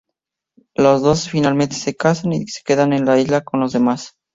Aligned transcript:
Los 0.73 1.03
dos 1.03 1.29
finalmente 1.29 1.75
se 1.75 1.95
casan 1.95 2.33
y 2.33 2.47
se 2.47 2.63
quedan 2.63 2.91
en 2.91 3.05
la 3.05 3.19
isla 3.19 3.41
con 3.41 3.59
los 3.59 3.71
demás. 3.71 4.15